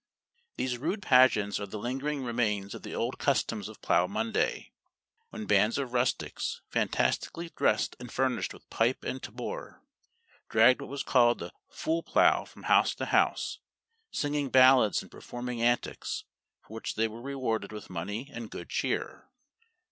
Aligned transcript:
These 0.57 0.79
rude 0.79 1.03
pageants 1.03 1.59
are 1.59 1.67
the 1.67 1.77
lingering 1.77 2.23
remains 2.23 2.73
of 2.73 2.81
the 2.81 2.95
old 2.95 3.19
customs 3.19 3.69
of 3.69 3.83
Plough 3.83 4.07
Monday, 4.07 4.71
when 5.29 5.45
bands 5.45 5.77
of 5.77 5.93
rustics, 5.93 6.61
fantastically 6.69 7.51
dressed, 7.55 7.95
and 7.99 8.11
furnished 8.11 8.51
with 8.51 8.67
pipe 8.71 9.03
and 9.03 9.21
tabor, 9.21 9.83
dragged 10.49 10.81
what 10.81 10.89
was 10.89 11.03
called 11.03 11.37
the 11.37 11.53
"fool 11.69 12.01
plough" 12.01 12.45
from 12.45 12.63
house 12.63 12.95
to 12.95 13.05
house, 13.05 13.59
singing 14.09 14.49
ballads 14.49 15.03
and 15.03 15.11
performing 15.11 15.61
antics, 15.61 16.23
for 16.63 16.73
which 16.73 16.95
they 16.95 17.07
were 17.07 17.21
rewarded 17.21 17.71
with 17.71 17.91
money 17.91 18.27
and 18.33 18.49
good 18.49 18.71
cheer. 18.71 19.29